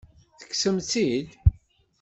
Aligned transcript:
Tekksemt-tt-id? 0.39 1.29